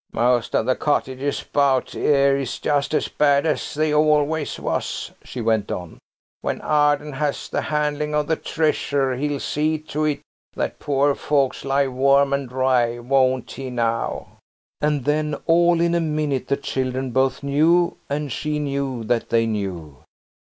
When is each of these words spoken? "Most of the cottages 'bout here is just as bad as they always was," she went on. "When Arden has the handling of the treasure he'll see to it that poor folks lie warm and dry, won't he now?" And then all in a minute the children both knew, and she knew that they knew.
"Most 0.13 0.55
of 0.55 0.65
the 0.65 0.75
cottages 0.75 1.43
'bout 1.43 1.91
here 1.91 2.35
is 2.35 2.57
just 2.57 2.91
as 2.95 3.07
bad 3.07 3.45
as 3.45 3.75
they 3.75 3.93
always 3.93 4.59
was," 4.59 5.11
she 5.23 5.41
went 5.41 5.71
on. 5.71 5.99
"When 6.41 6.59
Arden 6.61 7.13
has 7.13 7.47
the 7.47 7.61
handling 7.61 8.15
of 8.15 8.25
the 8.25 8.35
treasure 8.35 9.13
he'll 9.15 9.39
see 9.39 9.77
to 9.93 10.05
it 10.05 10.21
that 10.55 10.79
poor 10.79 11.13
folks 11.13 11.63
lie 11.63 11.85
warm 11.87 12.33
and 12.33 12.49
dry, 12.49 12.97
won't 12.97 13.51
he 13.51 13.69
now?" 13.69 14.39
And 14.81 15.05
then 15.05 15.35
all 15.45 15.79
in 15.79 15.93
a 15.93 16.01
minute 16.01 16.47
the 16.47 16.57
children 16.57 17.11
both 17.11 17.43
knew, 17.43 17.95
and 18.09 18.31
she 18.31 18.57
knew 18.57 19.03
that 19.03 19.29
they 19.29 19.45
knew. 19.45 19.97